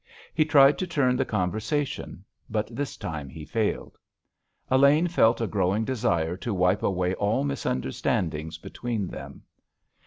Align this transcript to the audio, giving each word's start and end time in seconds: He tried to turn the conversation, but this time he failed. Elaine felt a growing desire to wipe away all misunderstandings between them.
He 0.33 0.45
tried 0.45 0.79
to 0.79 0.87
turn 0.87 1.15
the 1.15 1.25
conversation, 1.25 2.25
but 2.49 2.75
this 2.75 2.97
time 2.97 3.29
he 3.29 3.45
failed. 3.45 3.99
Elaine 4.67 5.05
felt 5.07 5.39
a 5.41 5.45
growing 5.45 5.85
desire 5.85 6.35
to 6.37 6.55
wipe 6.55 6.81
away 6.81 7.13
all 7.13 7.43
misunderstandings 7.43 8.57
between 8.57 9.05
them. 9.09 9.43